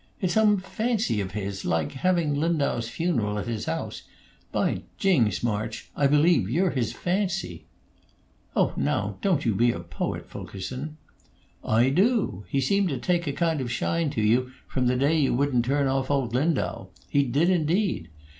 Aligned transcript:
It's 0.19 0.33
some 0.33 0.57
fancy 0.57 1.21
of 1.21 1.33
his 1.33 1.63
like 1.63 1.91
having 1.91 2.33
Lindau's 2.33 2.89
funeral 2.89 3.37
at 3.37 3.45
his 3.45 3.65
house 3.65 4.01
By 4.51 4.81
Jings, 4.97 5.43
March, 5.43 5.91
I 5.95 6.07
believe 6.07 6.49
you're 6.49 6.71
his 6.71 6.91
fancy!" 6.91 7.65
"Oh, 8.55 8.73
now! 8.75 9.19
Don't 9.21 9.45
you 9.45 9.53
be 9.53 9.71
a 9.71 9.79
poet, 9.79 10.27
Fulkerson!" 10.27 10.97
"I 11.63 11.91
do! 11.91 12.45
He 12.49 12.59
seemed 12.61 12.89
to 12.89 12.97
take 12.97 13.27
a 13.27 13.31
kind 13.31 13.61
of 13.61 13.71
shine 13.71 14.09
to 14.09 14.23
you 14.23 14.51
from 14.67 14.87
the 14.87 14.95
day 14.97 15.19
you 15.19 15.35
wouldn't 15.35 15.65
turn 15.65 15.85
off 15.87 16.09
old 16.09 16.33
Lindau; 16.33 16.87
he 17.07 17.21
did, 17.21 17.51
indeed. 17.51 18.09